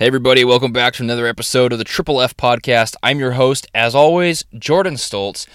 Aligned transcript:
Hey, 0.00 0.06
everybody, 0.06 0.46
welcome 0.46 0.72
back 0.72 0.94
to 0.94 1.02
another 1.02 1.26
episode 1.26 1.74
of 1.74 1.78
the 1.78 1.84
Triple 1.84 2.22
F 2.22 2.34
Podcast. 2.34 2.96
I'm 3.02 3.18
your 3.18 3.32
host, 3.32 3.66
as 3.74 3.94
always, 3.94 4.46
Jordan 4.58 4.94
Stoltz. 4.94 5.46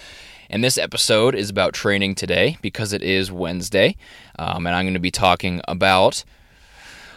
And 0.48 0.62
this 0.62 0.78
episode 0.78 1.34
is 1.34 1.50
about 1.50 1.74
training 1.74 2.14
today 2.14 2.56
because 2.62 2.92
it 2.92 3.02
is 3.02 3.32
Wednesday. 3.32 3.96
Um, 4.38 4.68
and 4.68 4.76
I'm 4.76 4.84
going 4.84 4.94
to 4.94 5.00
be 5.00 5.10
talking 5.10 5.62
about 5.66 6.22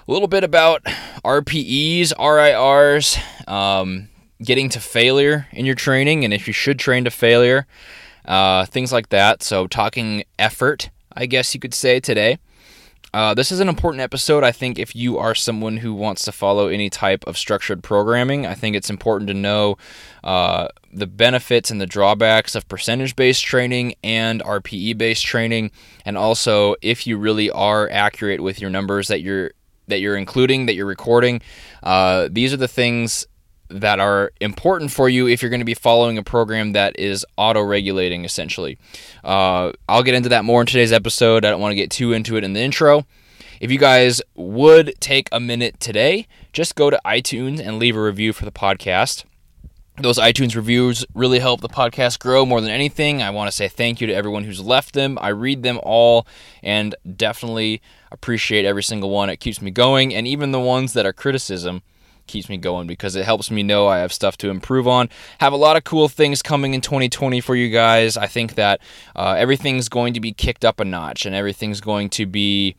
a 0.08 0.12
little 0.12 0.28
bit 0.28 0.44
about 0.44 0.84
RPEs, 1.24 2.14
RIRs, 2.18 3.20
um, 3.48 4.10
getting 4.42 4.68
to 4.70 4.80
failure 4.80 5.46
in 5.52 5.68
your 5.68 5.76
training, 5.76 6.26
and 6.26 6.34
if 6.34 6.48
you 6.48 6.54
should 6.54 6.80
train 6.80 7.04
to 7.04 7.12
failure, 7.12 7.68
uh, 8.26 8.66
things 8.66 8.92
like 8.92 9.10
that. 9.10 9.44
So, 9.44 9.68
talking 9.68 10.24
effort, 10.40 10.90
I 11.14 11.28
guess 11.28 11.54
you 11.54 11.60
could 11.60 11.76
say 11.76 12.00
today. 12.00 12.40
Uh, 13.14 13.34
this 13.34 13.52
is 13.52 13.60
an 13.60 13.70
important 13.70 14.02
episode. 14.02 14.44
I 14.44 14.52
think 14.52 14.78
if 14.78 14.96
you 14.96 15.18
are 15.18 15.34
someone 15.34 15.78
who 15.78 15.94
wants 15.94 16.24
to 16.26 16.32
follow 16.32 16.68
any 16.68 16.90
type 16.90 17.26
of 17.26 17.38
structured 17.38 17.84
programming, 17.84 18.46
I 18.46 18.54
think 18.54 18.76
it's 18.76 18.90
important 18.90 19.28
to 19.30 19.34
know 19.34 19.78
uh, 20.24 20.68
the 20.94 21.08
benefits 21.08 21.72
and 21.72 21.82
the 21.82 21.88
drawbacks 21.88 22.56
of 22.56 22.68
percentage 22.68 23.16
based 23.16 23.44
training 23.44 23.96
and 24.04 24.42
RPE 24.44 24.98
based 24.98 25.26
training, 25.26 25.72
and 26.06 26.18
also 26.18 26.76
if 26.82 27.08
you 27.08 27.18
really 27.18 27.50
are 27.50 27.90
accurate 27.90 28.42
with 28.42 28.62
your 28.62 28.70
numbers 28.70 29.08
that 29.08 29.22
you're 29.22 29.52
that 29.88 30.00
you're 30.00 30.18
including, 30.18 30.68
that 30.68 30.76
you're 30.76 30.86
recording. 30.86 31.42
Uh, 31.82 32.30
these 32.32 32.54
are 32.54 32.58
the 32.58 32.68
things 32.68 33.26
that 33.70 34.00
are 34.00 34.32
important 34.42 34.92
for 34.92 35.10
you 35.10 35.28
if 35.28 35.42
you're 35.42 35.50
going 35.50 35.62
to 35.62 35.66
be 35.66 35.74
following 35.74 36.18
a 36.18 36.24
program 36.24 36.74
that 36.74 36.98
is 37.00 37.26
auto 37.38 37.62
regulating 37.62 38.26
essentially. 38.26 38.78
Uh, 39.24 39.72
I'll 39.88 40.04
get 40.04 40.16
into 40.16 40.30
that 40.30 40.46
more 40.46 40.62
in 40.62 40.68
today's 40.68 40.92
episode. 40.92 41.46
I 41.46 41.52
don't 41.52 41.62
want 41.62 41.72
to 41.72 41.76
get 41.76 41.92
too 41.92 42.14
into 42.14 42.36
it 42.36 42.44
in 42.44 42.54
the 42.54 42.62
intro. 42.62 43.06
If 43.60 43.72
you 43.72 43.78
guys 43.78 44.22
would 44.36 44.94
take 45.00 45.28
a 45.32 45.40
minute 45.40 45.80
today, 45.80 46.28
just 46.54 46.76
go 46.76 46.90
to 46.90 47.00
iTunes 47.06 47.60
and 47.60 47.78
leave 47.78 47.96
a 47.96 48.02
review 48.02 48.34
for 48.34 48.46
the 48.46 48.52
podcast. 48.52 49.26
Those 49.98 50.18
iTunes 50.18 50.56
reviews 50.56 51.06
really 51.14 51.40
help 51.40 51.60
the 51.60 51.68
podcast 51.68 52.20
grow 52.20 52.46
more 52.46 52.62
than 52.62 52.70
anything. 52.70 53.22
I 53.22 53.32
want 53.32 53.50
to 53.50 53.56
say 53.56 53.68
thank 53.68 54.00
you 54.00 54.08
to 54.08 54.14
everyone 54.14 54.46
who's 54.46 54.62
left 54.62 54.94
them. 54.94 55.20
I 55.22 55.28
read 55.28 55.62
them 55.62 55.78
all 55.84 56.26
and 56.64 56.96
definitely 57.18 57.82
appreciate 58.10 58.64
every 58.64 58.82
single 58.82 59.10
one. 59.10 59.30
It 59.30 59.42
keeps 59.42 59.62
me 59.62 59.72
going, 59.72 60.16
and 60.16 60.26
even 60.26 60.54
the 60.54 60.60
ones 60.60 60.94
that 60.94 61.06
are 61.06 61.12
criticism 61.12 61.82
keeps 62.30 62.48
me 62.48 62.58
going 62.58 62.88
because 62.88 63.16
it 63.16 63.26
helps 63.26 63.52
me 63.52 63.64
know 63.64 63.88
I 63.88 64.00
have 64.00 64.14
stuff 64.14 64.38
to 64.38 64.50
improve 64.50 64.88
on. 64.88 65.10
Have 65.40 65.54
a 65.54 65.58
lot 65.58 65.76
of 65.76 65.84
cool 65.84 66.08
things 66.08 66.42
coming 66.42 66.74
in 66.74 66.82
2020 66.82 67.42
for 67.42 67.56
you 67.56 67.70
guys. 67.70 68.16
I 68.16 68.28
think 68.28 68.56
that 68.56 68.80
uh, 69.16 69.36
everything's 69.38 69.90
going 69.90 70.14
to 70.14 70.20
be 70.20 70.32
kicked 70.32 70.64
up 70.64 70.80
a 70.80 70.86
notch 70.86 71.26
and 71.26 71.36
everything's 71.36 71.82
going 71.82 72.10
to 72.12 72.26
be. 72.26 72.76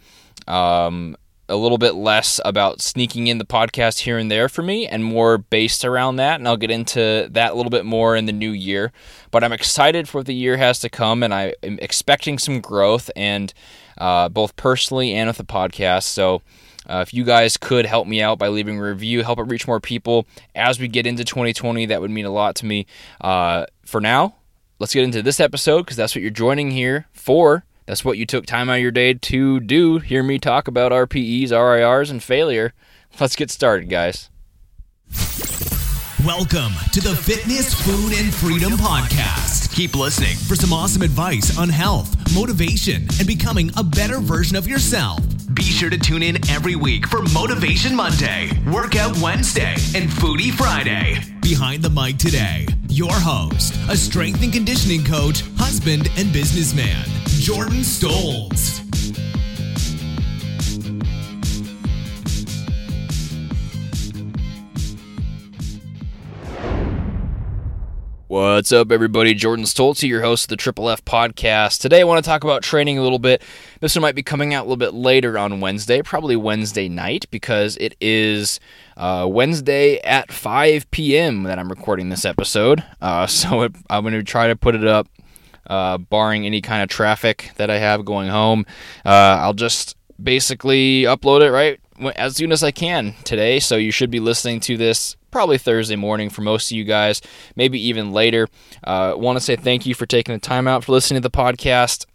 Um, 0.49 1.17
a 1.51 1.57
little 1.57 1.79
bit 1.79 1.97
less 1.97 2.41
about 2.45 2.81
sneaking 2.81 3.27
in 3.27 3.39
the 3.39 3.45
podcast 3.45 3.99
here 3.99 4.17
and 4.17 4.31
there 4.31 4.49
for 4.49 4.63
me 4.63 4.87
and 4.87 5.05
more 5.05 5.37
based 5.37 5.85
around 5.85 6.17
that. 6.17 6.39
And 6.39 6.47
I'll 6.47 6.57
get 6.57 6.71
into 6.71 7.29
that 7.33 7.53
a 7.53 7.55
little 7.55 7.71
bit 7.71 7.85
more 7.85 8.15
in 8.15 8.27
the 8.27 8.33
new 8.33 8.53
year. 8.53 8.93
But 9.33 9.43
I'm 9.43 9.53
excited 9.53 10.09
for 10.09 10.19
what 10.19 10.27
the 10.27 10.35
year 10.35 10.57
has 10.59 10.79
to 10.79 10.89
come 10.89 11.25
and 11.25 11.35
I 11.35 11.55
am 11.65 11.79
expecting 11.83 12.39
some 12.39 12.61
growth 12.61 13.11
and 13.17 13.53
uh, 13.99 14.29
both 14.29 14.55
personally 14.55 15.13
and 15.13 15.27
with 15.27 15.39
the 15.39 15.45
podcast. 15.45 16.05
So 16.05 16.41
uh, 16.89 17.05
if 17.07 17.13
you 17.13 17.25
guys 17.25 17.57
could 17.57 17.87
help 17.87 18.07
me 18.07 18.23
out 18.23 18.39
by 18.39 18.49
leaving 18.49 18.79
a 18.79 18.83
review, 18.83 19.23
help 19.23 19.39
it 19.39 19.45
reach 19.45 19.67
more 19.67 19.81
people 19.81 20.27
as 20.55 20.81
we 20.81 20.89
get 20.89 21.07
into 21.07 21.25
2020, 21.25 21.87
that 21.87 22.01
would 22.01 22.11
mean 22.11 22.25
a 22.25 22.31
lot 22.31 22.55
to 22.57 22.67
me. 22.67 22.87
Uh, 23.21 23.67
for 23.85 24.01
now, 24.01 24.37
let's 24.79 24.95
get 24.95 25.05
into 25.05 25.23
this 25.23 25.41
episode 25.41 25.83
because 25.83 25.97
that's 25.97 26.15
what 26.15 26.23
you're 26.23 26.31
joining 26.31 26.71
here 26.71 27.07
for. 27.13 27.65
That's 27.87 28.05
what 28.05 28.19
you 28.19 28.27
took 28.27 28.47
time 28.47 28.71
out 28.71 28.77
of 28.77 28.83
your 28.83 28.93
day 28.93 29.15
to 29.15 29.61
do. 29.61 29.99
Hear 29.99 30.23
me 30.23 30.39
talk 30.39 30.69
about 30.69 30.93
RPEs, 30.93 31.51
RIRs, 31.51 32.11
and 32.11 32.23
failure. 32.23 32.73
Let's 33.19 33.37
get 33.37 33.51
started, 33.51 33.89
guys. 33.89 34.31
Welcome 36.25 36.73
to 36.93 37.01
the 37.01 37.17
Fitness, 37.17 37.75
Food, 37.75 38.13
and 38.13 38.33
Freedom 38.33 38.73
Podcast. 38.75 39.75
Keep 39.75 39.97
listening 39.97 40.37
for 40.37 40.55
some 40.55 40.73
awesome 40.73 41.03
advice 41.03 41.59
on 41.59 41.69
health, 41.69 42.15
motivation, 42.35 43.09
and 43.19 43.27
becoming 43.27 43.71
a 43.77 43.83
better 43.83 44.21
version 44.21 44.57
of 44.57 44.69
yourself. 44.69 45.19
Be 45.61 45.67
sure 45.67 45.91
to 45.91 45.99
tune 45.99 46.23
in 46.23 46.37
every 46.49 46.75
week 46.75 47.07
for 47.07 47.21
Motivation 47.35 47.95
Monday, 47.95 48.49
Workout 48.73 49.15
Wednesday, 49.19 49.75
and 49.95 50.09
Foodie 50.09 50.51
Friday. 50.51 51.19
Behind 51.43 51.83
the 51.83 51.91
mic 51.91 52.17
today, 52.17 52.67
your 52.89 53.13
host, 53.13 53.75
a 53.91 53.95
strength 53.95 54.43
and 54.43 54.55
conditioning 54.55 55.05
coach, 55.05 55.43
husband, 55.59 56.11
and 56.17 56.33
businessman, 56.33 57.05
Jordan 57.27 57.81
Stoltz. 57.81 58.90
What's 68.31 68.71
up, 68.71 68.93
everybody? 68.93 69.35
Jordan 69.35 69.65
Stoltz, 69.65 70.07
your 70.07 70.23
host 70.23 70.45
of 70.45 70.51
the 70.51 70.57
Triple 70.57 70.89
F 70.89 71.05
podcast. 71.05 71.81
Today, 71.81 72.01
I 72.01 72.05
want 72.05 72.25
to 72.25 72.29
talk 72.29 72.45
about 72.45 72.63
training 72.63 72.97
a 72.97 73.03
little 73.03 73.19
bit. 73.19 73.43
This 73.81 73.97
one 73.97 74.03
might 74.03 74.15
be 74.15 74.23
coming 74.23 74.55
out 74.55 74.61
a 74.61 74.67
little 74.69 74.77
bit 74.77 74.95
later 74.95 75.37
on 75.37 75.59
Wednesday, 75.59 76.01
probably 76.01 76.37
Wednesday 76.37 76.89
night, 76.89 77.27
because 77.33 77.77
it 77.79 77.97
is 78.01 78.61
uh, 78.97 79.27
Wednesday 79.29 79.99
at 80.03 80.31
5 80.31 80.89
p.m. 80.93 81.43
that 81.43 81.59
I'm 81.59 81.69
recording 81.69 82.09
this 82.09 82.25
episode. 82.25 82.85
Uh, 83.01 83.27
so 83.27 83.63
it, 83.63 83.73
I'm 83.91 84.05
going 84.05 84.15
to 84.15 84.23
try 84.23 84.47
to 84.47 84.55
put 84.55 84.77
it 84.77 84.87
up, 84.87 85.09
uh, 85.67 85.99
barring 85.99 86.47
any 86.47 86.61
kind 86.61 86.85
of 86.85 86.89
traffic 86.89 87.51
that 87.57 87.69
I 87.69 87.79
have 87.79 88.05
going 88.05 88.29
home. 88.29 88.65
Uh, 89.05 89.39
I'll 89.41 89.55
just 89.55 89.97
basically 90.23 91.03
upload 91.03 91.41
it 91.41 91.51
right 91.51 91.81
as 92.17 92.37
soon 92.37 92.53
as 92.53 92.63
I 92.63 92.71
can 92.71 93.15
today. 93.25 93.61
So 93.61 93.77
you 93.77 93.91
should 93.91 94.11
be 94.11 94.21
listening 94.21 94.61
to 94.61 94.77
this 94.77 95.17
probably 95.31 95.59
Thursday 95.59 95.97
morning 95.97 96.31
for 96.31 96.43
most 96.43 96.71
of 96.71 96.77
you 96.77 96.85
guys, 96.85 97.21
maybe 97.57 97.81
even 97.89 98.13
later. 98.13 98.49
Uh, 98.85 99.15
Want 99.17 99.37
to 99.37 99.41
say 99.41 99.57
thank 99.57 99.87
you 99.87 99.95
for 99.95 100.07
taking 100.07 100.35
the 100.35 100.41
time 100.41 100.67
out 100.67 100.85
for 100.85 100.93
listening 100.93 101.23
to 101.23 101.29
the 101.29 101.37
podcast. 101.37 102.07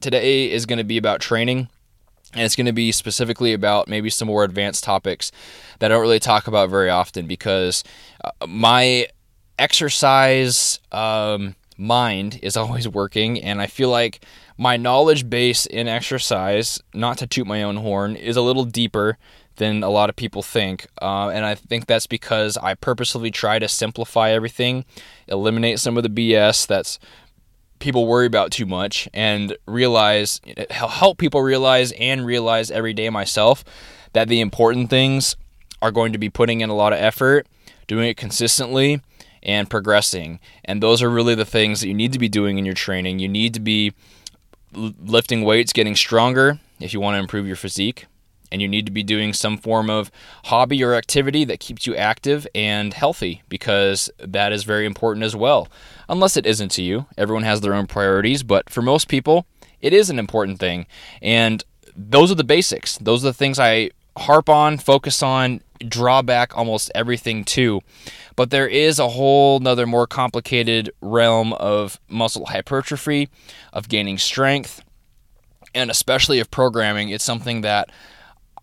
Today 0.00 0.50
is 0.50 0.66
going 0.66 0.78
to 0.78 0.84
be 0.84 0.98
about 0.98 1.20
training. 1.20 1.68
And 2.34 2.42
it's 2.42 2.56
going 2.56 2.66
to 2.66 2.72
be 2.72 2.92
specifically 2.92 3.54
about 3.54 3.88
maybe 3.88 4.10
some 4.10 4.28
more 4.28 4.44
advanced 4.44 4.84
topics 4.84 5.32
that 5.78 5.90
I 5.90 5.94
don't 5.94 6.02
really 6.02 6.18
talk 6.20 6.46
about 6.46 6.68
very 6.68 6.90
often 6.90 7.26
because 7.26 7.84
uh, 8.22 8.46
my 8.46 9.08
exercise 9.58 10.78
um, 10.92 11.56
mind 11.78 12.40
is 12.42 12.56
always 12.56 12.88
working, 12.88 13.42
and 13.42 13.62
I 13.62 13.66
feel 13.66 13.88
like 13.88 14.24
my 14.56 14.76
knowledge 14.76 15.30
base 15.30 15.64
in 15.64 15.88
exercise, 15.88 16.82
not 16.92 17.18
to 17.18 17.26
toot 17.26 17.46
my 17.46 17.62
own 17.62 17.76
horn, 17.76 18.16
is 18.16 18.36
a 18.36 18.42
little 18.42 18.64
deeper 18.64 19.16
than 19.56 19.82
a 19.82 19.90
lot 19.90 20.08
of 20.08 20.16
people 20.16 20.42
think. 20.42 20.86
Uh, 21.00 21.28
and 21.28 21.44
I 21.44 21.54
think 21.54 21.86
that's 21.86 22.06
because 22.06 22.56
I 22.56 22.74
purposefully 22.74 23.30
try 23.30 23.58
to 23.58 23.68
simplify 23.68 24.30
everything, 24.30 24.84
eliminate 25.28 25.78
some 25.78 25.96
of 25.96 26.02
the 26.02 26.08
BS 26.08 26.66
that's 26.66 26.98
people 27.78 28.06
worry 28.06 28.26
about 28.26 28.50
too 28.50 28.66
much, 28.66 29.08
and 29.14 29.56
realize, 29.66 30.40
help 30.70 31.18
people 31.18 31.42
realize 31.42 31.92
and 31.92 32.26
realize 32.26 32.70
every 32.70 32.92
day 32.92 33.08
myself 33.08 33.64
that 34.14 34.28
the 34.28 34.40
important 34.40 34.90
things 34.90 35.36
are 35.80 35.92
going 35.92 36.12
to 36.12 36.18
be 36.18 36.28
putting 36.28 36.60
in 36.60 36.70
a 36.70 36.74
lot 36.74 36.92
of 36.92 36.98
effort, 36.98 37.46
doing 37.86 38.08
it 38.08 38.16
consistently, 38.16 39.00
and 39.42 39.70
progressing. 39.70 40.40
And 40.64 40.82
those 40.82 41.02
are 41.02 41.10
really 41.10 41.34
the 41.34 41.44
things 41.44 41.80
that 41.80 41.88
you 41.88 41.94
need 41.94 42.12
to 42.12 42.18
be 42.18 42.28
doing 42.28 42.58
in 42.58 42.64
your 42.64 42.74
training. 42.74 43.18
You 43.18 43.28
need 43.28 43.54
to 43.54 43.60
be 43.60 43.92
lifting 44.72 45.42
weights, 45.42 45.72
getting 45.72 45.96
stronger 45.96 46.58
if 46.80 46.92
you 46.92 47.00
want 47.00 47.14
to 47.14 47.20
improve 47.20 47.46
your 47.46 47.56
physique 47.56 48.06
and 48.50 48.62
you 48.62 48.68
need 48.68 48.86
to 48.86 48.92
be 48.92 49.02
doing 49.02 49.32
some 49.32 49.58
form 49.58 49.90
of 49.90 50.10
hobby 50.44 50.82
or 50.82 50.94
activity 50.94 51.44
that 51.44 51.60
keeps 51.60 51.86
you 51.86 51.94
active 51.96 52.46
and 52.54 52.94
healthy 52.94 53.42
because 53.48 54.10
that 54.18 54.52
is 54.52 54.64
very 54.64 54.86
important 54.86 55.24
as 55.24 55.36
well. 55.36 55.68
Unless 56.08 56.36
it 56.36 56.46
isn't 56.46 56.70
to 56.70 56.82
you, 56.82 57.06
everyone 57.16 57.42
has 57.42 57.60
their 57.60 57.74
own 57.74 57.86
priorities, 57.86 58.42
but 58.42 58.70
for 58.70 58.82
most 58.82 59.08
people, 59.08 59.46
it 59.80 59.92
is 59.92 60.10
an 60.10 60.18
important 60.18 60.58
thing. 60.58 60.86
And 61.20 61.62
those 61.94 62.30
are 62.30 62.36
the 62.36 62.44
basics. 62.44 62.96
Those 62.98 63.24
are 63.24 63.28
the 63.28 63.34
things 63.34 63.58
I 63.58 63.90
harp 64.16 64.48
on, 64.48 64.78
focus 64.78 65.22
on, 65.22 65.60
draw 65.86 66.22
back 66.22 66.56
almost 66.56 66.90
everything 66.94 67.44
to. 67.44 67.80
But 68.36 68.50
there 68.50 68.68
is 68.68 68.98
a 68.98 69.08
whole 69.08 69.60
nother 69.60 69.86
more 69.86 70.06
complicated 70.06 70.90
realm 71.00 71.52
of 71.54 72.00
muscle 72.08 72.46
hypertrophy, 72.46 73.28
of 73.72 73.88
gaining 73.88 74.18
strength, 74.18 74.82
and 75.74 75.90
especially 75.90 76.40
of 76.40 76.50
programming. 76.50 77.10
It's 77.10 77.24
something 77.24 77.62
that 77.62 77.90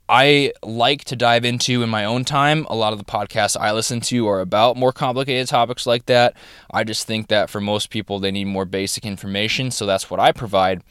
I 0.07 0.53
like 0.61 1.03
to 1.05 1.15
dive 1.15 1.45
into 1.45 1.81
in 1.81 1.89
my 1.89 2.05
own 2.05 2.25
time. 2.25 2.65
A 2.69 2.75
lot 2.75 2.93
of 2.93 2.99
the 2.99 3.05
podcasts 3.05 3.57
I 3.59 3.71
listen 3.71 4.01
to 4.01 4.27
are 4.27 4.39
about 4.39 4.77
more 4.77 4.93
complicated 4.93 5.47
topics 5.47 5.87
like 5.87 6.05
that. 6.05 6.35
I 6.71 6.83
just 6.83 7.07
think 7.07 7.27
that 7.29 7.49
for 7.49 7.59
most 7.59 7.89
people, 7.89 8.19
they 8.19 8.31
need 8.31 8.45
more 8.45 8.65
basic 8.65 9.05
information, 9.05 9.71
so 9.71 9.85
that's 9.85 10.09
what 10.09 10.19
I 10.19 10.31
provide. 10.31 10.83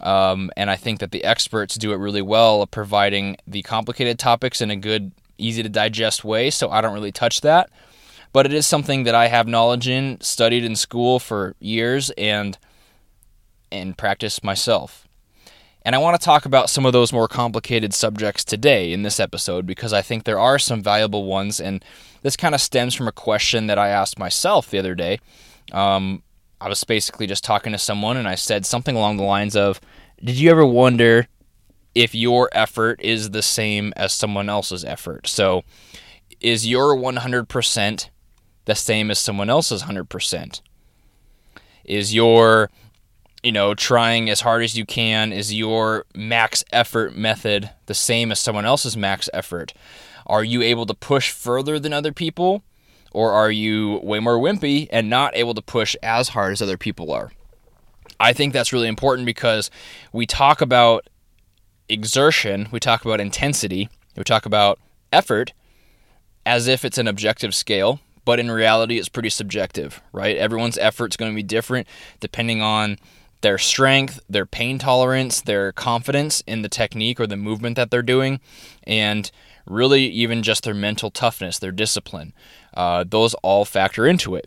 Um, 0.00 0.50
and 0.56 0.70
I 0.70 0.76
think 0.76 1.00
that 1.00 1.10
the 1.10 1.24
experts 1.24 1.76
do 1.76 1.92
it 1.92 1.96
really 1.96 2.22
well 2.22 2.66
providing 2.66 3.36
the 3.46 3.62
complicated 3.62 4.18
topics 4.18 4.60
in 4.60 4.70
a 4.70 4.76
good, 4.76 5.12
easy 5.38 5.62
to 5.62 5.68
digest 5.68 6.24
way, 6.24 6.50
so 6.50 6.70
I 6.70 6.80
don't 6.80 6.94
really 6.94 7.12
touch 7.12 7.40
that. 7.40 7.70
But 8.32 8.44
it 8.44 8.52
is 8.52 8.66
something 8.66 9.04
that 9.04 9.14
I 9.14 9.28
have 9.28 9.48
knowledge 9.48 9.88
in, 9.88 10.20
studied 10.20 10.64
in 10.64 10.76
school 10.76 11.18
for 11.18 11.54
years, 11.60 12.10
and 12.10 12.58
and 13.70 13.96
practice 13.96 14.42
myself. 14.42 15.08
And 15.82 15.94
I 15.94 15.98
want 15.98 16.20
to 16.20 16.24
talk 16.24 16.44
about 16.44 16.68
some 16.68 16.84
of 16.84 16.92
those 16.92 17.12
more 17.12 17.28
complicated 17.28 17.94
subjects 17.94 18.44
today 18.44 18.92
in 18.92 19.04
this 19.04 19.18
episode 19.18 19.64
because 19.64 19.92
I 19.92 20.02
think 20.02 20.24
there 20.24 20.38
are 20.38 20.58
some 20.58 20.82
valuable 20.82 21.24
ones. 21.24 21.60
And 21.60 21.82
this 22.22 22.36
kind 22.36 22.54
of 22.54 22.60
stems 22.60 22.94
from 22.94 23.08
a 23.08 23.12
question 23.12 23.68
that 23.68 23.78
I 23.78 23.88
asked 23.88 24.18
myself 24.18 24.70
the 24.70 24.78
other 24.78 24.94
day. 24.94 25.18
Um, 25.72 26.22
I 26.60 26.68
was 26.68 26.82
basically 26.84 27.26
just 27.26 27.44
talking 27.44 27.72
to 27.72 27.78
someone 27.78 28.16
and 28.16 28.28
I 28.28 28.34
said 28.34 28.66
something 28.66 28.96
along 28.96 29.16
the 29.16 29.22
lines 29.22 29.56
of 29.56 29.80
Did 30.22 30.38
you 30.38 30.50
ever 30.50 30.66
wonder 30.66 31.28
if 31.98 32.14
your 32.14 32.48
effort 32.52 33.00
is 33.02 33.30
the 33.30 33.42
same 33.42 33.92
as 33.96 34.12
someone 34.12 34.48
else's 34.48 34.84
effort? 34.84 35.26
So, 35.26 35.64
is 36.40 36.64
your 36.64 36.94
100% 36.94 38.08
the 38.66 38.74
same 38.76 39.10
as 39.10 39.18
someone 39.18 39.50
else's 39.50 39.82
100%? 39.82 40.60
Is 41.84 42.14
your 42.14 42.70
you 43.42 43.52
know, 43.52 43.72
trying 43.72 44.28
as 44.28 44.40
hard 44.40 44.62
as 44.64 44.76
you 44.76 44.84
can? 44.84 45.32
Is 45.32 45.54
your 45.54 46.04
max 46.14 46.64
effort 46.72 47.16
method 47.16 47.70
the 47.86 47.94
same 47.94 48.32
as 48.32 48.40
someone 48.40 48.64
else's 48.64 48.96
max 48.96 49.30
effort? 49.32 49.72
Are 50.26 50.42
you 50.42 50.60
able 50.62 50.86
to 50.86 50.94
push 50.94 51.30
further 51.30 51.78
than 51.78 51.92
other 51.92 52.12
people? 52.12 52.64
Or 53.12 53.32
are 53.32 53.50
you 53.50 54.00
way 54.02 54.18
more 54.18 54.38
wimpy 54.38 54.88
and 54.90 55.08
not 55.08 55.36
able 55.36 55.54
to 55.54 55.62
push 55.62 55.96
as 56.02 56.30
hard 56.30 56.52
as 56.52 56.60
other 56.60 56.76
people 56.76 57.12
are? 57.12 57.30
I 58.20 58.32
think 58.32 58.52
that's 58.52 58.72
really 58.72 58.88
important 58.88 59.24
because 59.24 59.70
we 60.12 60.26
talk 60.26 60.60
about 60.60 61.08
exertion, 61.88 62.68
we 62.70 62.80
talk 62.80 63.04
about 63.04 63.20
intensity, 63.20 63.88
we 64.16 64.24
talk 64.24 64.46
about 64.46 64.78
effort 65.12 65.52
as 66.44 66.66
if 66.66 66.84
it's 66.84 66.98
an 66.98 67.08
objective 67.08 67.54
scale, 67.54 68.00
but 68.24 68.38
in 68.38 68.50
reality, 68.50 68.98
it's 68.98 69.08
pretty 69.08 69.30
subjective, 69.30 70.02
right? 70.12 70.36
Everyone's 70.36 70.78
effort's 70.78 71.16
going 71.16 71.30
to 71.30 71.36
be 71.36 71.42
different 71.42 71.86
depending 72.20 72.60
on 72.62 72.98
their 73.40 73.58
strength, 73.58 74.20
their 74.28 74.46
pain 74.46 74.78
tolerance, 74.78 75.40
their 75.40 75.72
confidence 75.72 76.42
in 76.46 76.62
the 76.62 76.68
technique 76.68 77.20
or 77.20 77.26
the 77.26 77.36
movement 77.36 77.76
that 77.76 77.90
they're 77.90 78.02
doing, 78.02 78.40
and 78.84 79.30
really 79.66 80.06
even 80.06 80.42
just 80.42 80.64
their 80.64 80.74
mental 80.74 81.10
toughness, 81.10 81.58
their 81.58 81.72
discipline. 81.72 82.32
Uh, 82.74 83.04
those 83.06 83.34
all 83.34 83.64
factor 83.64 84.06
into 84.06 84.34
it. 84.34 84.46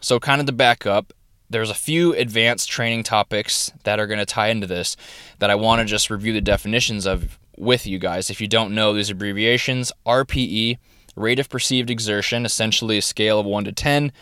So, 0.00 0.18
kind 0.18 0.40
of 0.40 0.46
to 0.46 0.52
back 0.52 0.86
up, 0.86 1.12
there's 1.50 1.70
a 1.70 1.74
few 1.74 2.14
advanced 2.14 2.70
training 2.70 3.02
topics 3.02 3.72
that 3.82 3.98
are 3.98 4.06
going 4.06 4.20
to 4.20 4.26
tie 4.26 4.48
into 4.48 4.66
this 4.66 4.96
that 5.40 5.50
I 5.50 5.56
want 5.56 5.80
to 5.80 5.84
just 5.84 6.08
review 6.08 6.32
the 6.32 6.40
definitions 6.40 7.06
of 7.06 7.38
with 7.58 7.86
you 7.86 7.98
guys. 7.98 8.30
If 8.30 8.40
you 8.40 8.48
don't 8.48 8.74
know 8.74 8.94
these 8.94 9.10
abbreviations, 9.10 9.92
RPE, 10.06 10.78
rate 11.16 11.38
of 11.38 11.48
perceived 11.48 11.90
exertion, 11.90 12.46
essentially 12.46 12.98
a 12.98 13.02
scale 13.02 13.40
of 13.40 13.46
1 13.46 13.64
to 13.64 13.72
10, 13.72 14.12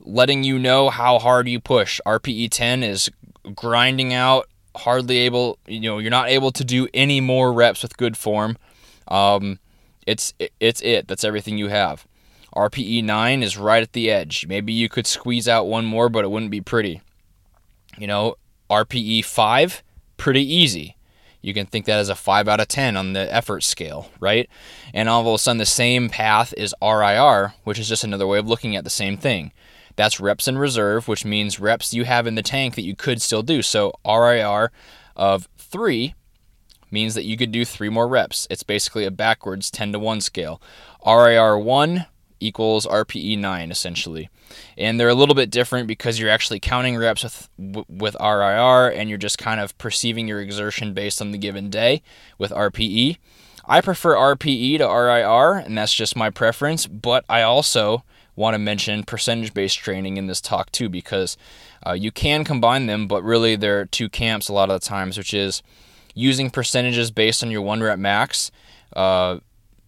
letting 0.00 0.44
you 0.44 0.58
know 0.58 0.90
how 0.90 1.18
hard 1.18 1.48
you 1.48 1.60
push. 1.60 2.00
RPE 2.04 2.50
10 2.50 2.82
is 2.82 3.10
grinding 3.54 4.12
out, 4.12 4.48
hardly 4.76 5.18
able, 5.18 5.58
you 5.66 5.80
know, 5.80 5.98
you're 5.98 6.10
not 6.10 6.28
able 6.28 6.50
to 6.50 6.64
do 6.64 6.88
any 6.92 7.20
more 7.20 7.52
reps 7.52 7.82
with 7.82 7.96
good 7.96 8.16
form. 8.16 8.58
Um, 9.08 9.60
it's 10.06 10.34
it's 10.60 10.82
it. 10.82 11.08
That's 11.08 11.24
everything 11.24 11.56
you 11.56 11.68
have. 11.68 12.06
RPE 12.54 13.02
9 13.02 13.42
is 13.42 13.58
right 13.58 13.82
at 13.82 13.92
the 13.92 14.10
edge. 14.10 14.46
Maybe 14.46 14.72
you 14.72 14.88
could 14.88 15.06
squeeze 15.06 15.48
out 15.48 15.66
one 15.66 15.84
more, 15.84 16.08
but 16.08 16.24
it 16.24 16.30
wouldn't 16.30 16.50
be 16.50 16.60
pretty. 16.60 17.00
You 17.98 18.06
know, 18.06 18.36
RPE 18.70 19.24
5, 19.24 19.82
pretty 20.16 20.42
easy. 20.42 20.96
You 21.40 21.52
can 21.52 21.66
think 21.66 21.84
that 21.86 21.98
as 21.98 22.08
a 22.08 22.14
5 22.14 22.48
out 22.48 22.60
of 22.60 22.68
10 22.68 22.96
on 22.96 23.12
the 23.12 23.32
effort 23.32 23.64
scale, 23.64 24.10
right? 24.18 24.48
And 24.94 25.08
all 25.08 25.20
of 25.20 25.34
a 25.34 25.38
sudden, 25.38 25.58
the 25.58 25.66
same 25.66 26.08
path 26.08 26.54
is 26.56 26.74
RIR, 26.80 27.54
which 27.64 27.78
is 27.78 27.88
just 27.88 28.04
another 28.04 28.26
way 28.26 28.38
of 28.38 28.48
looking 28.48 28.76
at 28.76 28.84
the 28.84 28.90
same 28.90 29.18
thing. 29.18 29.52
That's 29.96 30.20
reps 30.20 30.48
in 30.48 30.56
reserve, 30.56 31.06
which 31.06 31.24
means 31.24 31.60
reps 31.60 31.92
you 31.92 32.04
have 32.04 32.26
in 32.26 32.34
the 32.34 32.42
tank 32.42 32.74
that 32.76 32.82
you 32.82 32.96
could 32.96 33.20
still 33.20 33.42
do. 33.42 33.62
So 33.62 33.92
RIR 34.06 34.72
of 35.16 35.48
three 35.58 36.14
means 36.90 37.14
that 37.14 37.24
you 37.24 37.36
could 37.36 37.52
do 37.52 37.64
three 37.64 37.90
more 37.90 38.08
reps. 38.08 38.46
It's 38.48 38.62
basically 38.62 39.04
a 39.04 39.10
backwards 39.10 39.70
10 39.70 39.92
to 39.92 39.98
1 39.98 40.20
scale. 40.20 40.62
RIR 41.04 41.58
1 41.58 42.06
equals 42.44 42.86
RPE 42.86 43.38
9 43.38 43.70
essentially. 43.70 44.28
And 44.76 44.98
they're 44.98 45.08
a 45.08 45.14
little 45.14 45.34
bit 45.34 45.50
different 45.50 45.88
because 45.88 46.18
you're 46.18 46.30
actually 46.30 46.60
counting 46.60 46.96
reps 46.96 47.22
with 47.22 47.48
with 47.88 48.16
RIR 48.20 48.88
and 48.88 49.08
you're 49.08 49.18
just 49.18 49.38
kind 49.38 49.60
of 49.60 49.76
perceiving 49.78 50.28
your 50.28 50.40
exertion 50.40 50.94
based 50.94 51.20
on 51.20 51.30
the 51.30 51.38
given 51.38 51.70
day 51.70 52.02
with 52.38 52.50
RPE. 52.50 53.18
I 53.66 53.80
prefer 53.80 54.14
RPE 54.14 54.78
to 54.78 54.86
RIR 54.86 55.64
and 55.64 55.76
that's 55.76 55.94
just 55.94 56.16
my 56.16 56.30
preference, 56.30 56.86
but 56.86 57.24
I 57.28 57.42
also 57.42 58.04
want 58.36 58.54
to 58.54 58.58
mention 58.58 59.04
percentage 59.04 59.54
based 59.54 59.78
training 59.78 60.16
in 60.16 60.26
this 60.26 60.40
talk 60.40 60.70
too, 60.72 60.88
because 60.88 61.36
uh, 61.86 61.92
you 61.92 62.10
can 62.10 62.44
combine 62.44 62.86
them, 62.86 63.06
but 63.06 63.22
really 63.22 63.56
there 63.56 63.80
are 63.80 63.86
two 63.86 64.08
camps 64.08 64.48
a 64.48 64.52
lot 64.52 64.70
of 64.70 64.80
the 64.80 64.86
times, 64.86 65.16
which 65.16 65.32
is 65.32 65.62
using 66.14 66.50
percentages 66.50 67.10
based 67.10 67.42
on 67.42 67.50
your 67.50 67.62
one 67.62 67.82
rep 67.82 67.98
max, 67.98 68.50
uh, 68.94 69.38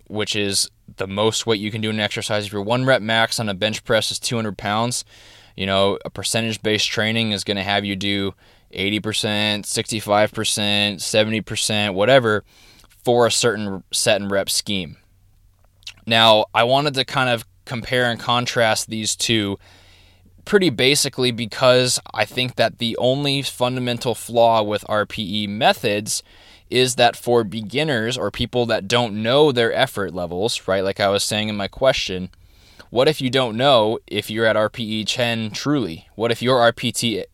which 0.09 0.37
is 0.37 0.71
the 0.97 1.07
most 1.07 1.47
weight 1.47 1.61
you 1.61 1.71
can 1.71 1.81
do 1.81 1.91
in 1.91 1.97
an 1.97 2.01
exercise. 2.01 2.47
If 2.47 2.53
your 2.53 2.63
one 2.63 2.85
rep 2.85 3.03
max 3.03 3.39
on 3.41 3.49
a 3.49 3.55
bench 3.55 3.85
press 3.85 4.11
is 4.11 4.19
200 4.19 4.57
pounds, 4.57 5.05
you 5.57 5.67
know, 5.67 5.99
a 6.05 6.11
percentage 6.11 6.63
based 6.63 6.89
training 6.89 7.33
is 7.33 7.45
going 7.45 7.57
to 7.57 7.63
have 7.63 7.85
you 7.85 7.97
do 7.97 8.35
80%, 8.73 9.01
65%, 9.63 10.97
70%, 10.97 11.95
whatever 11.95 12.45
for 13.05 13.27
a 13.27 13.31
certain 13.31 13.85
set 13.93 14.21
and 14.21 14.31
rep 14.31 14.51
scheme. 14.51 14.97
Now, 16.07 16.47
I 16.55 16.65
wanted 16.65 16.95
to 16.95 17.05
kind 17.05 17.31
of 17.31 17.45
compare 17.65 18.11
and 18.11 18.19
contrast 18.21 18.89
these 18.89 19.17
two 19.17 19.59
pretty 20.45 20.71
basically 20.71 21.33
because 21.33 21.99
I 22.15 22.25
think 22.25 22.55
that 22.55 22.79
the 22.79 22.97
only 22.99 23.43
fundamental 23.43 24.15
flaw 24.15 24.63
with 24.63 24.85
RPE 24.85 25.49
methods 25.49 26.23
is 26.71 26.97
that 26.97 27.17
for 27.17 27.45
beginners 27.45 28.19
or 28.19 28.31
people 28.31 28.67
that 28.67 28.89
don't 28.89 29.23
know 29.23 29.53
their 29.53 29.73
effort 29.73 30.15
levels, 30.15 30.67
right? 30.67 30.85
Like 30.85 31.01
I 31.01 31.09
was 31.09 31.23
saying 31.23 31.49
in 31.49 31.57
my 31.57 31.69
question, 31.69 32.31
what 32.91 33.09
if 33.09 33.21
you 33.21 33.31
don't 33.31 33.57
know 33.57 33.99
if 34.07 34.31
you're 34.31 34.47
at 34.47 34.57
RPE 34.57 35.07
10 35.07 35.51
truly? 35.51 36.09
What 36.15 36.33
if 36.33 36.43
your 36.43 36.59
RPT 36.73 37.25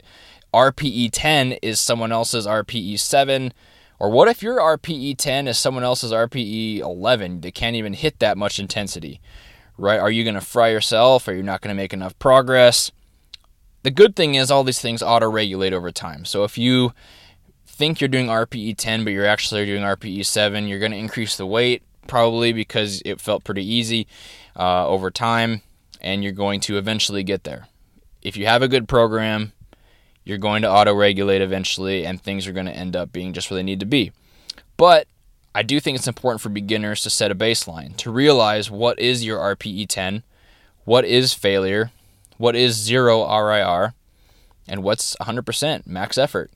RPE 0.53 1.11
10 1.13 1.53
is 1.63 1.81
someone 1.81 2.13
else's 2.13 2.47
RPE 2.47 2.99
7? 2.99 3.53
Or 3.99 4.11
what 4.11 4.29
if 4.29 4.43
your 4.43 4.59
RPE 4.59 5.17
10 5.17 5.49
is 5.49 5.59
someone 5.59 5.85
else's 5.85 6.13
RPE 6.13 6.79
11? 6.81 7.41
They 7.41 7.51
can't 7.51 7.77
even 7.77 7.93
hit 7.93 8.19
that 8.19 8.37
much 8.37 8.59
intensity 8.59 9.21
right? 9.79 9.99
Are 9.99 10.11
you 10.11 10.25
going 10.25 10.35
to 10.35 10.41
fry 10.41 10.69
yourself? 10.69 11.29
Are 11.29 11.35
you 11.35 11.43
not 11.43 11.61
going 11.61 11.75
to 11.75 11.81
make 11.81 11.93
enough 11.93 12.19
progress? 12.19 12.91
The 13.83 13.91
good 13.91 14.15
thing 14.15 14.35
is 14.35 14.51
all 14.51 14.65
these 14.65 14.81
things 14.81 15.03
auto 15.03 15.29
regulate 15.29 15.73
over 15.73 15.91
time. 15.91 16.25
So 16.25 16.45
if 16.45 16.57
you 16.57 16.93
think 17.83 18.01
you're 18.01 18.07
doing 18.07 18.29
RPE 18.29 18.77
10, 18.77 19.03
but 19.03 19.13
you're 19.13 19.27
actually 19.27 19.67
doing 19.67 19.83
RPE 19.83 20.25
7, 20.25 20.69
you're 20.69 20.79
going 20.79 20.93
to 20.93 20.99
increase 20.99 21.37
the 21.37 21.45
weight 21.45 21.83
probably 22.07 22.53
because 22.53 23.03
it 23.05 23.21
felt 23.21 23.43
pretty 23.43 23.65
easy 23.65 24.07
uh, 24.57 24.87
over 24.87 25.11
time, 25.11 25.63
and 26.01 26.23
you're 26.23 26.31
going 26.31 26.61
to 26.61 26.79
eventually 26.79 27.25
get 27.25 27.43
there. 27.43 27.67
If 28.23 28.37
you 28.37 28.47
have 28.47 28.63
a 28.63 28.69
good 28.69 28.87
program, 28.87 29.51
you're 30.23 30.39
going 30.39 30.63
to 30.63 30.71
auto 30.71 30.95
regulate 30.95 31.43
eventually, 31.43 32.07
and 32.07 32.23
things 32.23 32.47
are 32.47 32.53
going 32.53 32.67
to 32.67 32.77
end 32.77 32.95
up 32.95 33.13
being 33.13 33.33
just 33.33 33.51
where 33.51 33.57
they 33.57 33.65
need 33.65 33.81
to 33.81 33.87
be. 33.87 34.13
But 34.77 35.09
I 35.53 35.65
do 35.65 35.81
think 35.81 35.99
it's 35.99 36.07
important 36.07 36.41
for 36.41 36.51
beginners 36.51 37.03
to 37.03 37.11
set 37.11 37.33
a 37.33 37.35
baseline, 37.35 37.97
to 37.97 38.13
realize 38.13 38.71
what 38.71 39.01
is 39.01 39.25
your 39.25 39.41
RPE 39.41 39.89
10, 39.89 40.23
what 40.85 41.05
is 41.05 41.35
failure, 41.35 41.91
what 42.39 42.55
is 42.55 42.77
zero 42.77 43.25
RIR, 43.27 43.95
and 44.69 44.85
what's 44.85 45.17
100% 45.17 45.85
max 45.85 46.17
effort. 46.17 46.53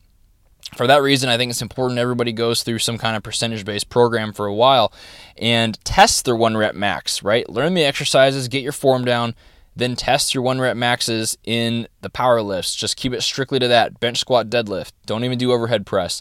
For 0.74 0.86
that 0.86 1.02
reason, 1.02 1.28
I 1.28 1.36
think 1.36 1.50
it's 1.50 1.62
important 1.62 1.98
everybody 1.98 2.32
goes 2.32 2.62
through 2.62 2.80
some 2.80 2.98
kind 2.98 3.16
of 3.16 3.22
percentage 3.22 3.64
based 3.64 3.88
program 3.88 4.32
for 4.32 4.46
a 4.46 4.54
while 4.54 4.92
and 5.38 5.82
test 5.84 6.24
their 6.24 6.36
one 6.36 6.56
rep 6.56 6.74
max, 6.74 7.22
right? 7.22 7.48
Learn 7.48 7.74
the 7.74 7.84
exercises, 7.84 8.48
get 8.48 8.62
your 8.62 8.72
form 8.72 9.04
down, 9.04 9.34
then 9.76 9.94
test 9.94 10.34
your 10.34 10.42
one 10.42 10.60
rep 10.60 10.76
maxes 10.76 11.38
in 11.44 11.86
the 12.00 12.10
power 12.10 12.42
lifts. 12.42 12.74
Just 12.74 12.96
keep 12.96 13.12
it 13.12 13.22
strictly 13.22 13.58
to 13.58 13.68
that 13.68 14.00
bench 14.00 14.18
squat 14.18 14.50
deadlift. 14.50 14.92
Don't 15.06 15.24
even 15.24 15.38
do 15.38 15.52
overhead 15.52 15.86
press 15.86 16.20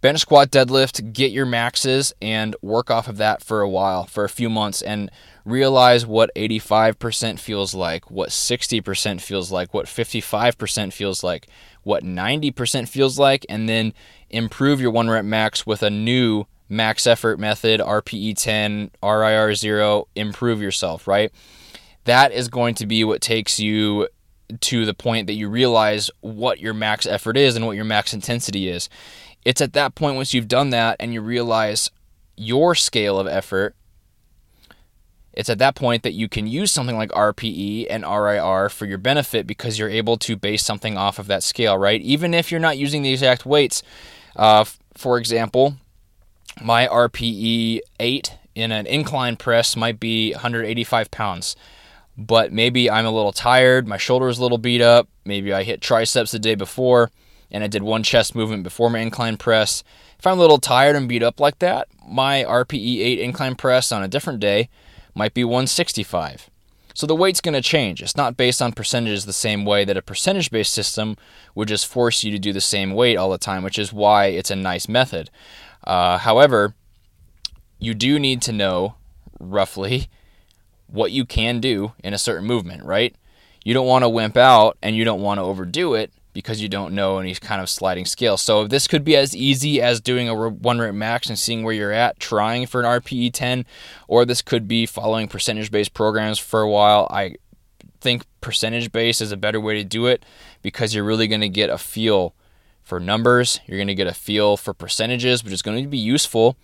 bench 0.00 0.20
squat 0.20 0.50
deadlift 0.50 1.12
get 1.12 1.32
your 1.32 1.46
maxes 1.46 2.12
and 2.22 2.54
work 2.62 2.90
off 2.90 3.08
of 3.08 3.16
that 3.16 3.42
for 3.42 3.60
a 3.60 3.68
while 3.68 4.04
for 4.04 4.24
a 4.24 4.28
few 4.28 4.48
months 4.48 4.82
and 4.82 5.10
realize 5.48 6.06
what 6.06 6.30
85% 6.34 7.38
feels 7.38 7.74
like 7.74 8.10
what 8.10 8.28
60% 8.28 9.20
feels 9.20 9.50
like 9.50 9.72
what 9.72 9.86
55% 9.86 10.92
feels 10.92 11.24
like 11.24 11.48
what 11.82 12.04
90% 12.04 12.88
feels 12.88 13.18
like 13.18 13.46
and 13.48 13.68
then 13.68 13.94
improve 14.30 14.80
your 14.80 14.90
one 14.90 15.08
rep 15.08 15.24
max 15.24 15.66
with 15.66 15.82
a 15.82 15.90
new 15.90 16.44
max 16.68 17.06
effort 17.06 17.38
method 17.38 17.80
rpe 17.80 18.36
10 18.36 18.90
rir 19.02 19.54
0 19.54 20.08
improve 20.14 20.60
yourself 20.60 21.08
right? 21.08 21.32
That 22.04 22.32
is 22.32 22.48
going 22.48 22.74
to 22.76 22.86
be 22.86 23.04
what 23.04 23.20
takes 23.20 23.58
you 23.58 24.08
to 24.60 24.86
the 24.86 24.94
point 24.94 25.26
that 25.26 25.34
you 25.34 25.48
realize 25.48 26.10
what 26.20 26.58
your 26.58 26.74
max 26.74 27.06
effort 27.06 27.36
is 27.36 27.54
and 27.56 27.66
what 27.66 27.76
your 27.76 27.84
max 27.84 28.14
intensity 28.14 28.68
is. 28.68 28.88
It's 29.44 29.60
at 29.60 29.74
that 29.74 29.94
point 29.94 30.16
once 30.16 30.32
you've 30.32 30.48
done 30.48 30.70
that 30.70 30.96
and 31.00 31.12
you 31.12 31.20
realize 31.20 31.90
your 32.36 32.74
scale 32.74 33.18
of 33.18 33.26
effort 33.26 33.74
it's 35.38 35.48
at 35.48 35.58
that 35.58 35.76
point 35.76 36.02
that 36.02 36.14
you 36.14 36.28
can 36.28 36.48
use 36.48 36.72
something 36.72 36.96
like 36.96 37.12
RPE 37.12 37.86
and 37.88 38.02
RIR 38.02 38.68
for 38.70 38.86
your 38.86 38.98
benefit 38.98 39.46
because 39.46 39.78
you're 39.78 39.88
able 39.88 40.16
to 40.16 40.34
base 40.34 40.64
something 40.64 40.98
off 40.98 41.20
of 41.20 41.28
that 41.28 41.44
scale, 41.44 41.78
right? 41.78 42.00
Even 42.00 42.34
if 42.34 42.50
you're 42.50 42.58
not 42.58 42.76
using 42.76 43.02
the 43.02 43.12
exact 43.12 43.46
weights, 43.46 43.84
uh, 44.34 44.64
for 44.94 45.16
example, 45.16 45.76
my 46.60 46.88
RPE 46.88 47.78
8 48.00 48.36
in 48.56 48.72
an 48.72 48.88
incline 48.88 49.36
press 49.36 49.76
might 49.76 50.00
be 50.00 50.32
185 50.32 51.08
pounds. 51.12 51.54
But 52.16 52.52
maybe 52.52 52.90
I'm 52.90 53.06
a 53.06 53.12
little 53.12 53.30
tired, 53.30 53.86
my 53.86 53.96
shoulder's 53.96 54.40
a 54.40 54.42
little 54.42 54.58
beat 54.58 54.82
up, 54.82 55.06
maybe 55.24 55.52
I 55.52 55.62
hit 55.62 55.80
triceps 55.80 56.32
the 56.32 56.40
day 56.40 56.56
before, 56.56 57.12
and 57.48 57.62
I 57.62 57.68
did 57.68 57.84
one 57.84 58.02
chest 58.02 58.34
movement 58.34 58.64
before 58.64 58.90
my 58.90 58.98
incline 58.98 59.36
press. 59.36 59.84
If 60.18 60.26
I'm 60.26 60.38
a 60.38 60.40
little 60.40 60.58
tired 60.58 60.96
and 60.96 61.08
beat 61.08 61.22
up 61.22 61.38
like 61.38 61.60
that, 61.60 61.86
my 62.04 62.42
RPE 62.42 62.98
8 62.98 63.20
incline 63.20 63.54
press 63.54 63.92
on 63.92 64.02
a 64.02 64.08
different 64.08 64.40
day 64.40 64.68
might 65.14 65.34
be 65.34 65.44
165. 65.44 66.50
So 66.94 67.06
the 67.06 67.14
weight's 67.14 67.40
going 67.40 67.54
to 67.54 67.60
change. 67.60 68.02
It's 68.02 68.16
not 68.16 68.36
based 68.36 68.60
on 68.60 68.72
percentages 68.72 69.24
the 69.24 69.32
same 69.32 69.64
way 69.64 69.84
that 69.84 69.96
a 69.96 70.02
percentage 70.02 70.50
based 70.50 70.72
system 70.72 71.16
would 71.54 71.68
just 71.68 71.86
force 71.86 72.24
you 72.24 72.32
to 72.32 72.40
do 72.40 72.52
the 72.52 72.60
same 72.60 72.92
weight 72.92 73.16
all 73.16 73.30
the 73.30 73.38
time, 73.38 73.62
which 73.62 73.78
is 73.78 73.92
why 73.92 74.26
it's 74.26 74.50
a 74.50 74.56
nice 74.56 74.88
method. 74.88 75.30
Uh, 75.84 76.18
however, 76.18 76.74
you 77.78 77.94
do 77.94 78.18
need 78.18 78.42
to 78.42 78.52
know 78.52 78.96
roughly 79.38 80.08
what 80.88 81.12
you 81.12 81.24
can 81.24 81.60
do 81.60 81.92
in 82.02 82.14
a 82.14 82.18
certain 82.18 82.46
movement, 82.46 82.82
right? 82.82 83.14
You 83.64 83.74
don't 83.74 83.86
want 83.86 84.02
to 84.02 84.08
wimp 84.08 84.36
out 84.36 84.76
and 84.82 84.96
you 84.96 85.04
don't 85.04 85.22
want 85.22 85.38
to 85.38 85.44
overdo 85.44 85.94
it 85.94 86.12
because 86.38 86.62
you 86.62 86.68
don't 86.68 86.94
know 86.94 87.18
any 87.18 87.34
kind 87.34 87.60
of 87.60 87.68
sliding 87.68 88.04
scale. 88.04 88.36
So 88.36 88.68
this 88.68 88.86
could 88.86 89.02
be 89.02 89.16
as 89.16 89.34
easy 89.34 89.82
as 89.82 90.00
doing 90.00 90.28
a 90.28 90.48
one 90.48 90.78
rep 90.78 90.94
max 90.94 91.28
and 91.28 91.36
seeing 91.36 91.64
where 91.64 91.74
you're 91.74 91.90
at, 91.90 92.20
trying 92.20 92.68
for 92.68 92.80
an 92.80 92.86
RPE 92.86 93.32
10, 93.32 93.66
or 94.06 94.24
this 94.24 94.40
could 94.40 94.68
be 94.68 94.86
following 94.86 95.26
percentage 95.26 95.72
based 95.72 95.94
programs 95.94 96.38
for 96.38 96.60
a 96.60 96.70
while. 96.70 97.08
I 97.10 97.34
think 98.00 98.24
percentage 98.40 98.92
based 98.92 99.20
is 99.20 99.32
a 99.32 99.36
better 99.36 99.60
way 99.60 99.74
to 99.74 99.82
do 99.82 100.06
it 100.06 100.24
because 100.62 100.94
you're 100.94 101.02
really 101.02 101.26
going 101.26 101.40
to 101.40 101.48
get 101.48 101.70
a 101.70 101.76
feel 101.76 102.36
for 102.84 103.00
numbers. 103.00 103.58
You're 103.66 103.78
going 103.78 103.88
to 103.88 103.96
get 103.96 104.06
a 104.06 104.14
feel 104.14 104.56
for 104.56 104.72
percentages, 104.72 105.42
which 105.42 105.52
is 105.52 105.60
going 105.62 105.82
to 105.82 105.88
be 105.88 105.98
useful. 105.98 106.56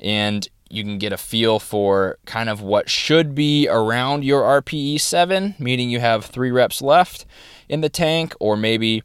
And 0.00 0.48
you 0.68 0.82
can 0.82 0.98
get 0.98 1.12
a 1.12 1.16
feel 1.16 1.58
for 1.58 2.18
kind 2.26 2.48
of 2.48 2.60
what 2.60 2.90
should 2.90 3.34
be 3.34 3.68
around 3.68 4.24
your 4.24 4.42
RPE 4.42 5.00
7, 5.00 5.54
meaning 5.58 5.90
you 5.90 6.00
have 6.00 6.24
three 6.24 6.50
reps 6.50 6.82
left 6.82 7.24
in 7.68 7.80
the 7.80 7.88
tank, 7.88 8.34
or 8.40 8.56
maybe, 8.56 9.02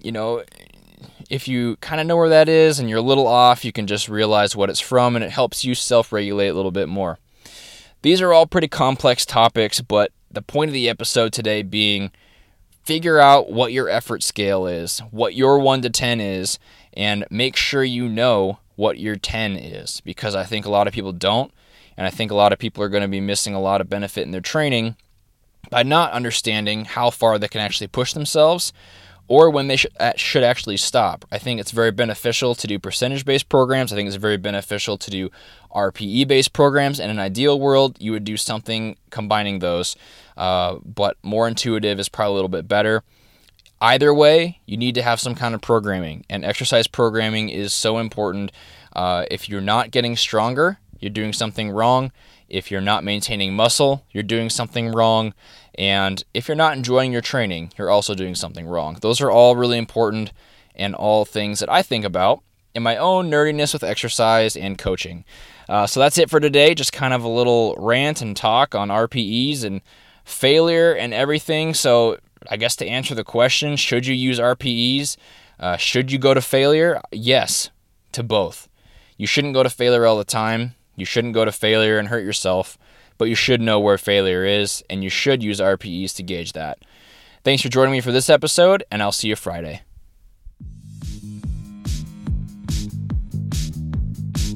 you 0.00 0.12
know, 0.12 0.42
if 1.30 1.48
you 1.48 1.76
kind 1.76 2.00
of 2.00 2.06
know 2.06 2.16
where 2.16 2.28
that 2.28 2.48
is 2.48 2.78
and 2.78 2.88
you're 2.88 2.98
a 2.98 3.02
little 3.02 3.26
off, 3.26 3.64
you 3.64 3.72
can 3.72 3.86
just 3.86 4.08
realize 4.08 4.56
what 4.56 4.70
it's 4.70 4.80
from 4.80 5.16
and 5.16 5.24
it 5.24 5.30
helps 5.30 5.64
you 5.64 5.74
self 5.74 6.12
regulate 6.12 6.48
a 6.48 6.54
little 6.54 6.70
bit 6.70 6.88
more. 6.88 7.18
These 8.02 8.20
are 8.20 8.32
all 8.32 8.46
pretty 8.46 8.68
complex 8.68 9.24
topics, 9.24 9.80
but 9.80 10.12
the 10.30 10.42
point 10.42 10.70
of 10.70 10.72
the 10.72 10.88
episode 10.88 11.32
today 11.32 11.62
being 11.62 12.10
figure 12.84 13.18
out 13.18 13.50
what 13.50 13.72
your 13.72 13.88
effort 13.88 14.22
scale 14.22 14.66
is, 14.66 14.98
what 15.10 15.34
your 15.34 15.58
1 15.58 15.82
to 15.82 15.90
10 15.90 16.20
is, 16.20 16.58
and 16.94 17.24
make 17.30 17.56
sure 17.56 17.84
you 17.84 18.08
know 18.08 18.58
what 18.82 18.98
your 18.98 19.14
10 19.14 19.54
is 19.54 20.00
because 20.00 20.34
I 20.34 20.42
think 20.42 20.66
a 20.66 20.70
lot 20.70 20.88
of 20.88 20.92
people 20.92 21.12
don't. 21.12 21.52
And 21.96 22.04
I 22.04 22.10
think 22.10 22.32
a 22.32 22.34
lot 22.34 22.52
of 22.52 22.58
people 22.58 22.82
are 22.82 22.88
going 22.88 23.04
to 23.04 23.08
be 23.08 23.20
missing 23.20 23.54
a 23.54 23.60
lot 23.60 23.80
of 23.80 23.88
benefit 23.88 24.22
in 24.22 24.32
their 24.32 24.40
training 24.40 24.96
by 25.70 25.84
not 25.84 26.10
understanding 26.10 26.86
how 26.86 27.10
far 27.10 27.38
they 27.38 27.46
can 27.46 27.60
actually 27.60 27.86
push 27.86 28.12
themselves 28.12 28.72
or 29.28 29.50
when 29.50 29.68
they 29.68 29.76
should 29.76 30.42
actually 30.42 30.76
stop. 30.76 31.24
I 31.30 31.38
think 31.38 31.60
it's 31.60 31.70
very 31.70 31.92
beneficial 31.92 32.56
to 32.56 32.66
do 32.66 32.80
percentage 32.80 33.24
based 33.24 33.48
programs. 33.48 33.92
I 33.92 33.96
think 33.96 34.08
it's 34.08 34.16
very 34.16 34.36
beneficial 34.36 34.98
to 34.98 35.10
do 35.12 35.30
RPE 35.72 36.26
based 36.26 36.52
programs. 36.52 36.98
In 36.98 37.08
an 37.08 37.20
ideal 37.20 37.60
world, 37.60 37.96
you 38.00 38.10
would 38.10 38.24
do 38.24 38.36
something 38.36 38.96
combining 39.10 39.60
those, 39.60 39.94
uh, 40.36 40.78
but 40.84 41.18
more 41.22 41.46
intuitive 41.46 42.00
is 42.00 42.08
probably 42.08 42.32
a 42.32 42.34
little 42.34 42.48
bit 42.48 42.66
better. 42.66 43.04
Either 43.82 44.14
way, 44.14 44.60
you 44.64 44.76
need 44.76 44.94
to 44.94 45.02
have 45.02 45.18
some 45.18 45.34
kind 45.34 45.56
of 45.56 45.60
programming, 45.60 46.24
and 46.30 46.44
exercise 46.44 46.86
programming 46.86 47.48
is 47.48 47.74
so 47.74 47.98
important. 47.98 48.52
Uh, 48.92 49.26
if 49.28 49.48
you're 49.48 49.60
not 49.60 49.90
getting 49.90 50.14
stronger, 50.14 50.78
you're 51.00 51.10
doing 51.10 51.32
something 51.32 51.68
wrong. 51.68 52.12
If 52.48 52.70
you're 52.70 52.80
not 52.80 53.02
maintaining 53.02 53.56
muscle, 53.56 54.04
you're 54.12 54.22
doing 54.22 54.50
something 54.50 54.92
wrong. 54.92 55.34
And 55.74 56.22
if 56.32 56.46
you're 56.46 56.56
not 56.56 56.76
enjoying 56.76 57.10
your 57.10 57.22
training, 57.22 57.72
you're 57.76 57.90
also 57.90 58.14
doing 58.14 58.36
something 58.36 58.68
wrong. 58.68 58.98
Those 59.00 59.20
are 59.20 59.32
all 59.32 59.56
really 59.56 59.78
important 59.78 60.32
and 60.76 60.94
all 60.94 61.24
things 61.24 61.58
that 61.58 61.68
I 61.68 61.82
think 61.82 62.04
about 62.04 62.40
in 62.76 62.84
my 62.84 62.96
own 62.96 63.28
nerdiness 63.32 63.72
with 63.72 63.82
exercise 63.82 64.54
and 64.54 64.78
coaching. 64.78 65.24
Uh, 65.68 65.88
so 65.88 65.98
that's 65.98 66.18
it 66.18 66.30
for 66.30 66.38
today. 66.38 66.76
Just 66.76 66.92
kind 66.92 67.12
of 67.12 67.24
a 67.24 67.28
little 67.28 67.74
rant 67.78 68.22
and 68.22 68.36
talk 68.36 68.76
on 68.76 68.90
RPEs 68.90 69.64
and 69.64 69.80
failure 70.24 70.92
and 70.92 71.12
everything. 71.12 71.74
So 71.74 72.18
I 72.50 72.56
guess 72.56 72.76
to 72.76 72.86
answer 72.86 73.14
the 73.14 73.24
question, 73.24 73.76
should 73.76 74.06
you 74.06 74.14
use 74.14 74.38
RPEs? 74.38 75.16
Uh, 75.58 75.76
should 75.76 76.10
you 76.10 76.18
go 76.18 76.34
to 76.34 76.40
failure? 76.40 77.00
Yes, 77.10 77.70
to 78.12 78.22
both. 78.22 78.68
You 79.16 79.26
shouldn't 79.26 79.54
go 79.54 79.62
to 79.62 79.70
failure 79.70 80.06
all 80.06 80.16
the 80.18 80.24
time. 80.24 80.74
You 80.96 81.04
shouldn't 81.04 81.34
go 81.34 81.44
to 81.44 81.52
failure 81.52 81.98
and 81.98 82.08
hurt 82.08 82.24
yourself, 82.24 82.78
but 83.18 83.28
you 83.28 83.34
should 83.34 83.60
know 83.60 83.78
where 83.80 83.98
failure 83.98 84.44
is, 84.44 84.82
and 84.90 85.02
you 85.02 85.10
should 85.10 85.42
use 85.42 85.60
RPEs 85.60 86.14
to 86.16 86.22
gauge 86.22 86.52
that. 86.52 86.78
Thanks 87.44 87.62
for 87.62 87.68
joining 87.68 87.92
me 87.92 88.00
for 88.00 88.12
this 88.12 88.30
episode, 88.30 88.84
and 88.90 89.02
I'll 89.02 89.12
see 89.12 89.28
you 89.28 89.36
Friday. 89.36 89.82